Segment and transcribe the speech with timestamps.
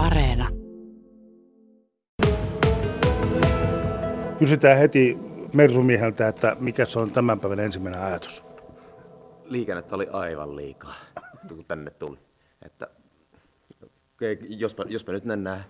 [0.00, 0.48] Areena.
[4.38, 5.18] Kysytään heti
[5.54, 8.44] Mersumieheltä, että mikä se on tämän päivän ensimmäinen ajatus.
[9.44, 10.94] Liikennettä oli aivan liikaa,
[11.48, 12.18] kun tänne tuli.
[12.62, 12.88] Että,
[14.48, 15.64] jospa, jospa nyt nämä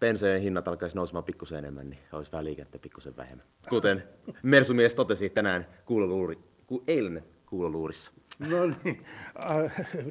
[0.00, 3.46] benseen hinnat alkaisi nousemaan pikkusen enemmän, niin olisi vähän liikennettä pikkusen vähemmän.
[3.68, 4.02] Kuten
[4.42, 8.10] Mersumies totesi tänään kuuloluuri, ku, eilen kuuloluurissa.
[8.38, 9.04] No niin,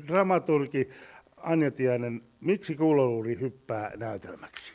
[0.07, 0.89] dramaturgi
[1.41, 4.73] Anja Tiainen, miksi kuuloluuri hyppää näytelmäksi?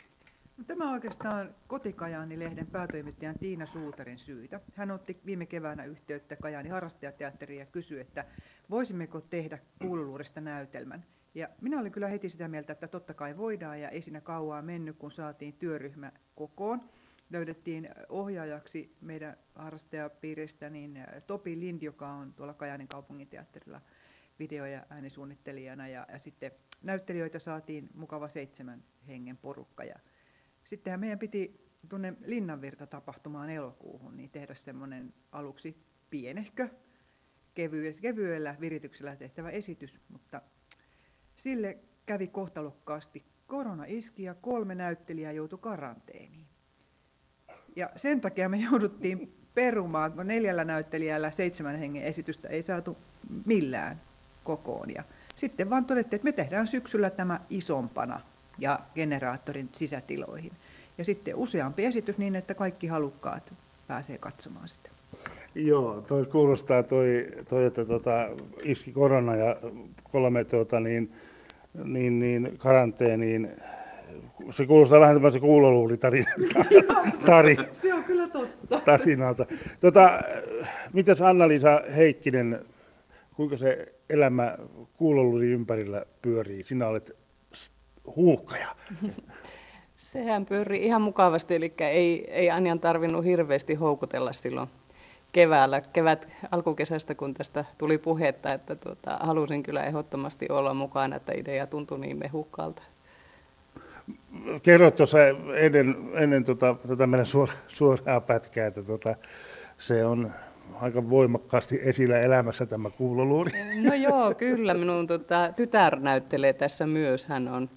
[0.67, 4.61] Tämä on oikeastaan Kotikajaani-lehden päätoimittajan Tiina Suutarin syytä.
[4.75, 8.25] Hän otti viime keväänä yhteyttä Kajaani harrastajateatteriin ja kysyi, että
[8.71, 11.05] voisimmeko tehdä kuululuurista näytelmän.
[11.35, 14.63] Ja minä olin kyllä heti sitä mieltä, että totta kai voidaan ja ei siinä kauaa
[14.63, 16.81] mennyt, kun saatiin työryhmä kokoon.
[17.31, 23.81] Löydettiin ohjaajaksi meidän harrastajapiiristä niin Topi Lind, joka on tuolla Kajaanin kaupunginteatterilla
[24.39, 25.89] video- ja äänisuunnittelijana.
[25.89, 26.53] Ja, ja sitten
[26.83, 29.85] näyttelijöitä saatiin mukava seitsemän hengen porukka.
[29.85, 29.99] Ja
[30.65, 35.77] sittenhän meidän piti tuonne Linnanvirta tapahtumaan elokuuhun, niin tehdä semmoinen aluksi
[36.11, 36.69] pienehkö,
[38.01, 40.43] kevyellä virityksellä tehtävä esitys, mutta
[41.35, 43.25] sille kävi kohtalokkaasti.
[43.47, 46.47] Korona iski ja kolme näyttelijää joutui karanteeniin.
[47.77, 52.97] Ja sen takia me jouduttiin perumaan, kun neljällä näyttelijällä seitsemän hengen esitystä ei saatu
[53.47, 54.01] millään
[54.45, 54.91] kokoon.
[54.95, 55.03] Ja
[55.37, 58.21] sitten vaan todettiin, että me tehdään syksyllä tämä isompana
[58.59, 60.53] ja generaattorin sisätiloihin.
[60.99, 63.53] Ja sitten useampi esitys niin, että kaikki halukkaat
[63.87, 64.89] pääsee katsomaan sitä.
[65.55, 68.29] Joo, toi kuulostaa toi, toi että tota,
[68.63, 69.57] iski korona ja
[70.13, 71.13] kolme tuota, niin,
[71.85, 73.51] niin, niin, karanteeniin.
[74.51, 76.65] Se kuulostaa vähän tämmöisen kuuloluuritarinalta.
[77.27, 78.81] Tari, se on kyllä totta.
[78.81, 79.47] Tarinalta.
[79.81, 80.21] Tota,
[80.93, 82.65] mitäs Anna-Liisa Heikkinen,
[83.37, 84.59] kuinka se elämä
[84.97, 86.63] kuuloluuri ympärillä pyörii?
[86.63, 87.17] Sinä olet
[88.17, 88.77] huuhkaja.
[89.97, 94.69] Sehän pyörii ihan mukavasti, eli ei, ei Anjan tarvinnut hirveästi houkutella silloin
[95.35, 101.33] keväällä, kevät alkukesästä, kun tästä tuli puhetta, että tuota, halusin kyllä ehdottomasti olla mukana, että
[101.33, 102.83] idea tuntui niin mehukkaalta.
[104.63, 105.19] Kerroit tuossa
[105.55, 109.15] ennen, ennen tota, tota meidän suora, suoraa pätkää, että tota,
[109.79, 110.33] se on
[110.81, 113.51] aika voimakkaasti esillä elämässä tämä kuuloluuri.
[113.83, 114.75] No joo, kyllä.
[114.75, 117.27] Minun tota, tytär näyttelee tässä myös.
[117.27, 117.71] Hän on,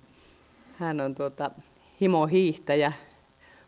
[0.78, 1.52] hän on tuota,
[2.02, 2.92] himohiihtäjä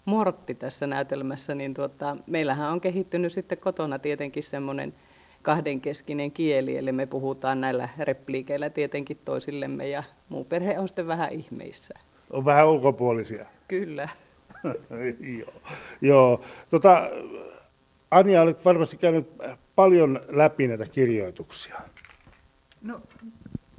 [0.05, 4.93] Mortti tässä näytelmässä, niin tuota, meillähän on kehittynyt sitten kotona tietenkin semmoinen
[5.41, 11.31] kahdenkeskinen kieli, eli me puhutaan näillä repliikeillä tietenkin toisillemme ja muu perhe on sitten vähän
[11.31, 11.93] ihmeissä.
[12.29, 13.45] On vähän ulkopuolisia.
[13.67, 14.09] Kyllä.
[15.39, 15.53] Joo.
[16.01, 16.41] Joo.
[16.69, 17.09] Tota,
[18.11, 19.27] Anja, olet varmasti käynyt
[19.75, 21.75] paljon läpi näitä kirjoituksia.
[22.81, 23.01] No,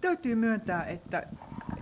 [0.01, 1.27] täytyy myöntää, että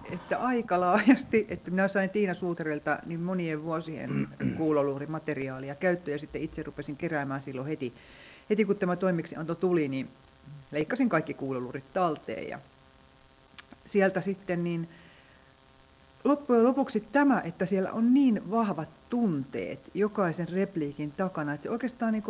[0.05, 6.43] että aika laajasti, että minä sain Tiina Suutarilta niin monien vuosien kuuloluurimateriaalia käyttöön ja sitten
[6.43, 7.95] itse rupesin keräämään silloin heti,
[8.51, 10.11] heti kun tämä toimeksianto tuli, niin
[10.71, 12.59] leikkasin kaikki kuuloluurit talteen ja
[13.87, 14.89] sieltä sitten niin
[16.29, 22.13] loppujen lopuksi tämä, että siellä on niin vahvat tunteet jokaisen repliikin takana, että se oikeastaan
[22.13, 22.25] niin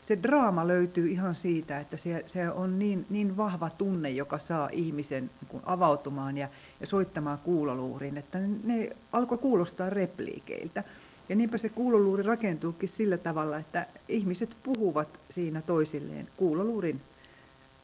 [0.00, 4.68] se draama löytyy ihan siitä, että se, se on niin, niin vahva tunne, joka saa
[4.72, 6.48] ihmisen niin avautumaan ja,
[6.80, 10.84] ja soittamaan kuuloluuriin, että ne alkoi kuulostaa repliikeiltä.
[11.28, 17.00] Ja niinpä se kuuloluuri rakentuukin sillä tavalla, että ihmiset puhuvat siinä toisilleen kuuloluurin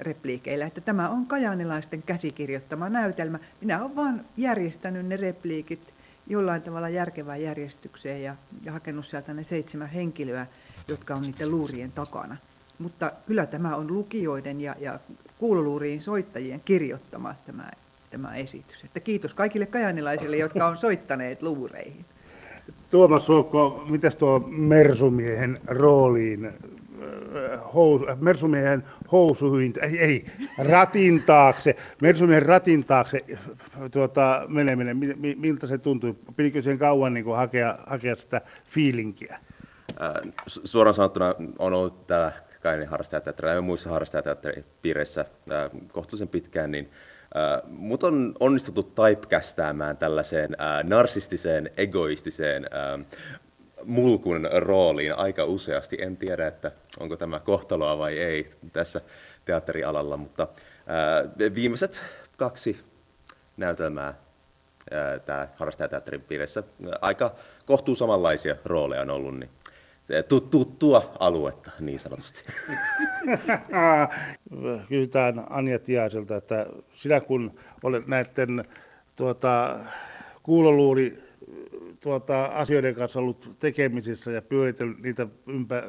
[0.00, 0.66] repliikeillä.
[0.66, 3.38] Että tämä on kajaanilaisten käsikirjoittama näytelmä.
[3.60, 5.94] Minä olen vain järjestänyt ne repliikit
[6.26, 10.46] jollain tavalla järkevään järjestykseen ja, ja hakenut sieltä ne seitsemän henkilöä,
[10.88, 12.36] jotka on niiden luurien takana.
[12.78, 15.00] Mutta kyllä tämä on lukijoiden ja, ja
[15.38, 17.70] kuuloluuriin soittajien kirjoittama tämä,
[18.10, 18.84] tämä esitys.
[18.84, 22.04] Että kiitos kaikille kajanilaisille, jotka on soittaneet luureihin.
[22.90, 26.52] Tuomas Suokko, mitäs tuo Mersumiehen rooliin,
[27.02, 30.24] äh, hous, Mersumiehen housuihin, ei, ei,
[30.58, 33.24] ratin taakse, Mersumiehen ratin taakse
[33.90, 34.96] tuota, meneminen,
[35.36, 36.14] miltä se tuntui?
[36.36, 39.38] Pidikö sen kauan niin hakea, hakea sitä fiilinkiä?
[40.02, 46.90] Äh, suoraan sanottuna on ollut täällä Kainin harrastajateatterilla ja muissa harrastajateatteripiireissä äh, kohtuullisen pitkään, niin
[47.36, 52.66] äh, mut on onnistuttu typecastämään tällaiseen narsistiseen, egoistiseen
[53.84, 55.96] mulkun rooliin aika useasti.
[56.00, 59.00] En tiedä, että onko tämä kohtaloa vai ei tässä
[59.44, 60.48] teatterialalla, mutta
[61.54, 62.02] viimeiset
[62.36, 62.80] kaksi
[63.56, 64.14] näytelmää
[65.26, 66.62] tämä harrastajateatterin piirissä
[67.00, 67.34] aika
[67.66, 69.50] kohtuu samanlaisia rooleja on ollut, niin
[70.50, 72.42] tuttua aluetta niin sanotusti.
[74.88, 78.64] Kysytään Anja Tiaiselta, että sinä kun olet näiden
[79.16, 79.78] tuota,
[80.42, 81.27] kuuloluuri
[82.00, 85.82] tuota, asioiden kanssa ollut tekemisissä ja pyöritellyt niitä ympä,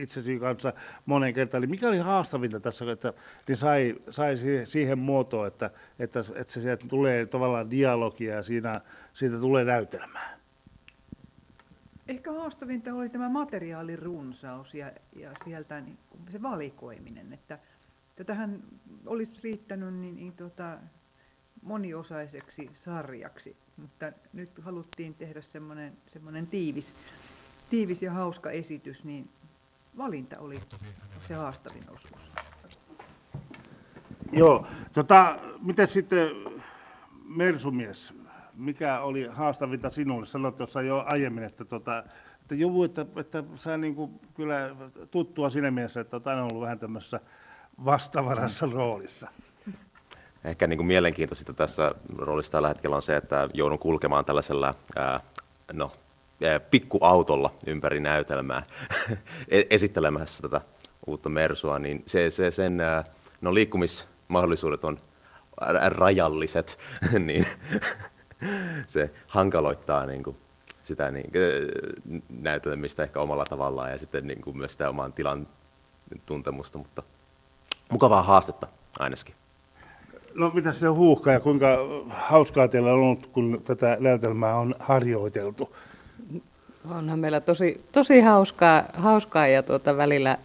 [0.00, 0.72] itsesi kanssa
[1.06, 1.58] monen kertaan.
[1.58, 3.12] Eli mikä oli haastavinta tässä, että
[3.48, 4.34] ne sai, sai
[4.64, 8.80] siihen muotoon, että, että, että se sieltä tulee tavallaan dialogia ja siinä,
[9.12, 10.38] siitä tulee näytelmää?
[12.08, 17.58] Ehkä haastavinta oli tämä materiaalin runsaus ja, ja sieltä niin, se valikoiminen, että
[18.16, 18.62] tätähän
[19.06, 20.78] olisi riittänyt niin, niin tota,
[21.64, 26.96] moniosaiseksi sarjaksi, mutta nyt haluttiin tehdä semmoinen, semmoinen tiivis,
[27.70, 29.28] tiivis ja hauska esitys, niin
[29.98, 30.56] valinta oli
[31.28, 32.30] se haastavin osuus.
[34.32, 36.28] Joo, tota, miten sitten
[37.24, 38.14] Mersumies,
[38.54, 40.26] mikä oli haastavinta sinulle?
[40.26, 42.04] Sanoit tuossa jo aiemmin, että, tota,
[42.40, 44.76] että Juvu, että, että sä niin kuin kyllä
[45.10, 47.20] tuttua siinä mielessä, että olet aina ollut vähän tämmöisessä
[47.84, 49.28] vastavarassa roolissa
[50.44, 55.20] ehkä niin kuin mielenkiintoista tässä roolissa tällä hetkellä on se, että joudun kulkemaan tällaisella ää,
[55.72, 55.92] no,
[56.70, 58.62] pikkuautolla ympäri näytelmää
[59.48, 60.60] e-, esittelemässä tätä
[61.06, 62.78] uutta Mersua, niin se, se, sen
[63.40, 65.00] no, liikkumismahdollisuudet on
[65.88, 66.78] rajalliset,
[67.26, 67.46] niin
[68.86, 70.36] se hankaloittaa niin kuin,
[70.82, 71.30] sitä niin,
[72.28, 75.46] näytelmistä ehkä omalla tavallaan ja sitten niin kuin, myös sitä oman tilan
[76.26, 77.02] tuntemusta, mutta
[77.90, 78.66] mukavaa haastetta
[78.98, 79.34] ainakin.
[80.34, 81.66] No mitä se huuhka ja kuinka
[82.08, 85.76] hauskaa teillä on ollut, kun tätä näytelmää on harjoiteltu?
[86.90, 90.38] Onhan meillä tosi, tosi hauskaa, hauskaa ja tuota välillä,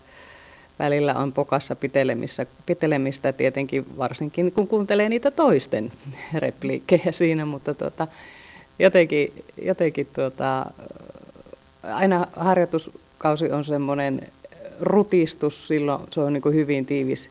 [0.80, 5.92] välillä on pokassa pitelemistä, pitelemistä tietenkin, varsinkin kun kuuntelee niitä toisten
[6.34, 8.08] repliikkejä siinä, mutta tuota,
[8.80, 10.66] jotenkin, jotenkin tuota,
[11.84, 14.22] aina harjoituskausi on semmoinen
[14.82, 17.30] rutistus, silloin se on niin hyvin tiivis,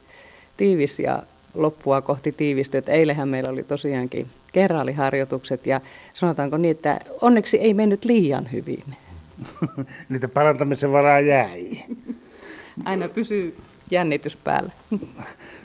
[0.56, 1.22] tiivis ja
[1.58, 2.82] loppua kohti tiivistyi.
[2.86, 5.80] Eilähän meillä oli tosiaankin kerraaliharjoitukset ja
[6.12, 8.84] sanotaanko niin, että onneksi ei mennyt liian hyvin.
[10.08, 11.84] Niitä parantamisen varaa jäi.
[12.84, 13.56] Aina pysyy
[13.90, 14.72] jännitys päällä.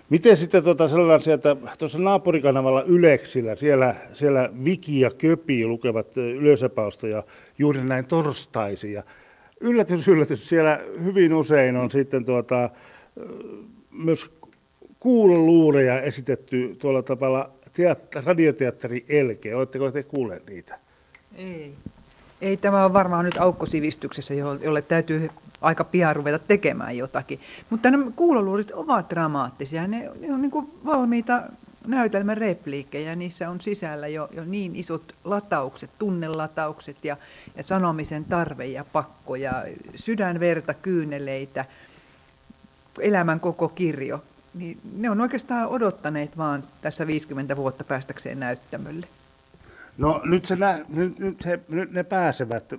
[0.10, 7.24] Miten sitten tuota sellaisia, että tuossa naapurikanavalla Yleksillä, siellä, siellä Viki ja Köpi lukevat ylösepaustoja
[7.58, 8.94] juuri näin torstaisin.
[8.94, 9.04] Ja
[9.60, 12.70] yllätys, yllätys, siellä hyvin usein on sitten tuota,
[13.92, 14.32] myös
[15.04, 19.56] kuuloluureja esitetty tuolla tavalla teatteri, radioteatteri Elke.
[19.56, 20.80] Oletteko te kuulleet niitä?
[21.36, 21.74] Ei.
[22.42, 25.30] Ei tämä on varmaan nyt aukkosivistyksessä, jolle täytyy
[25.62, 27.40] aika pian ruveta tekemään jotakin.
[27.70, 29.88] Mutta nämä kuuloluurit ovat dramaattisia.
[29.88, 30.52] Ne, ne on niin
[30.86, 31.44] valmiita
[31.88, 33.16] näytelmän repliikkejä.
[33.16, 37.18] Niissä on sisällä jo, jo niin isot lataukset, tunnelataukset ja,
[37.56, 39.66] ja sanomisen tarve ja pakko ja
[39.96, 41.66] sydänverta, kyyneleitä,
[43.00, 44.24] elämän koko kirjo
[44.54, 49.08] niin ne on oikeastaan odottaneet vaan tässä 50 vuotta päästäkseen näyttämölle.
[49.98, 50.58] No nyt, se
[50.90, 52.74] nyt, nyt, he, nyt ne pääsevät.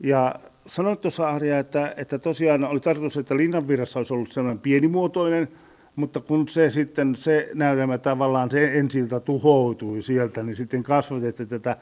[0.00, 0.34] Ja
[0.66, 5.48] sanoit tuossa Arja, että, että tosiaan oli tarkoitus, että Linnanvirrassa olisi ollut sellainen pienimuotoinen,
[5.96, 11.76] mutta kun se sitten se näytelmä tavallaan se ensiltä tuhoutui sieltä, niin sitten kasvatettiin tätä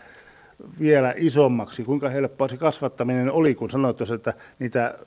[0.81, 1.85] vielä isommaksi.
[1.85, 4.99] Kuinka helppoa se kasvattaminen oli, kun sanoit, että niitä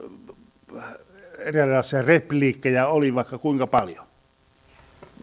[1.38, 4.06] erilaisia repliikkejä oli vaikka kuinka paljon?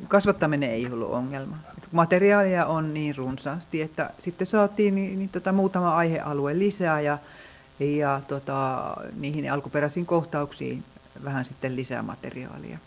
[0.08, 1.56] Kasvattaminen ei ollut ongelma.
[1.92, 7.18] Materiaalia on niin runsaasti, että sitten saatiin niin, niin tota, muutama aihealue lisää ja,
[7.80, 8.80] ja tota,
[9.16, 10.84] niihin alkuperäisiin kohtauksiin
[11.24, 12.78] vähän sitten lisää materiaalia.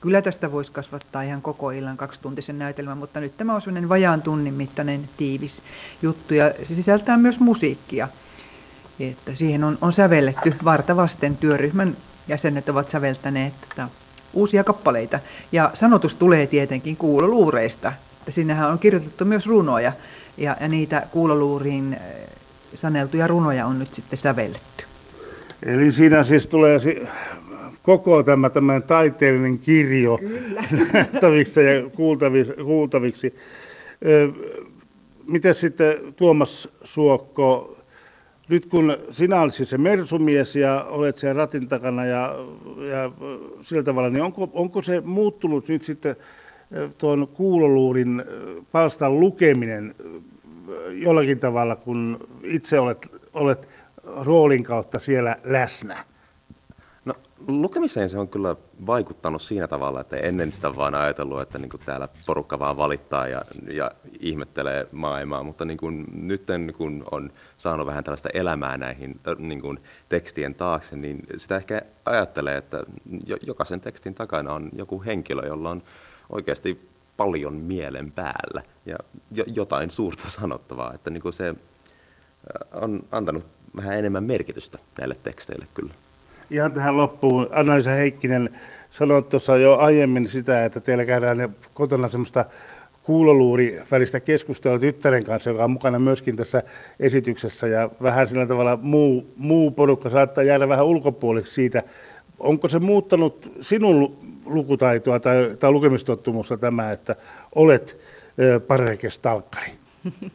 [0.00, 4.22] Kyllä tästä voisi kasvattaa ihan koko illan kaksituntisen näytelmän, mutta nyt tämä on sellainen vajaan
[4.22, 5.62] tunnin mittainen tiivis
[6.02, 8.08] juttu ja se sisältää myös musiikkia.
[9.00, 11.96] Että siihen on, on sävelletty vartavasten työryhmän
[12.28, 13.88] jäsenet ovat säveltäneet tota,
[14.32, 15.20] uusia kappaleita.
[15.52, 17.92] Ja sanotus tulee tietenkin kuuloluureista.
[18.28, 19.92] Sinnehän on kirjoitettu myös runoja
[20.36, 22.28] ja, ja niitä kuuloluuriin eh,
[22.74, 24.84] saneltuja runoja on nyt sitten sävelletty.
[25.66, 26.78] Eli siinä siis tulee
[27.82, 30.18] koko tämä tämä taiteellinen kirjo
[30.92, 32.52] nähtäviksi ja kuultaviksi.
[32.52, 33.34] kuultaviksi.
[35.26, 37.77] Miten sitten Tuomas Suokko,
[38.48, 42.34] nyt kun sinä olisit se mersumies ja olet siellä ratin takana ja,
[42.90, 43.12] ja
[43.62, 46.16] sillä tavalla, niin onko, onko se muuttunut nyt sitten
[46.98, 48.24] tuon kuuloluurin
[48.72, 49.94] palstan lukeminen
[50.90, 53.68] jollakin tavalla, kun itse olet, olet
[54.04, 56.04] roolin kautta siellä läsnä?
[57.08, 57.14] No
[57.46, 61.80] lukemiseen se on kyllä vaikuttanut siinä tavalla, että ennen sitä vaan ajatellut, että niin kuin
[61.84, 66.46] täällä porukka vaan valittaa ja, ja ihmettelee maailmaa, mutta niin kuin nyt
[66.76, 72.56] kun on saanut vähän tällaista elämää näihin niin kuin tekstien taakse, niin sitä ehkä ajattelee,
[72.56, 72.84] että
[73.46, 75.82] jokaisen tekstin takana on joku henkilö, jolla on
[76.30, 78.96] oikeasti paljon mielen päällä ja
[79.30, 81.54] jo, jotain suurta sanottavaa, että niin kuin se
[82.72, 83.44] on antanut
[83.76, 85.94] vähän enemmän merkitystä näille teksteille kyllä.
[86.50, 88.50] Ihan tähän loppuun, Anna-Liisa Heikkinen,
[88.90, 92.44] sanoit tuossa jo aiemmin sitä, että teillä käydään kotona semmoista
[93.02, 96.62] kuuloluuri välistä keskustelua tyttären kanssa, joka on mukana myöskin tässä
[97.00, 101.82] esityksessä ja vähän sillä tavalla muu, muu porukka saattaa jäädä vähän ulkopuoliksi siitä.
[102.38, 107.16] Onko se muuttanut sinun lukutaitoa tai, tai lukemistottumusta tämä, että
[107.54, 107.98] olet
[108.66, 109.70] parvekestalkkari?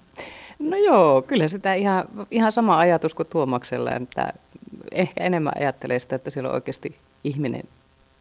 [0.64, 4.34] No joo, kyllä sitä ihan, ihan sama ajatus kuin Tuomaksella, että
[4.92, 7.64] ehkä enemmän ajattelee sitä, että siellä on oikeasti ihminen,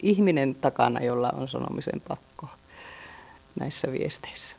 [0.02, 2.46] ihminen takana, jolla on sanomisen pakko
[3.61, 4.56] näissä viesteissä.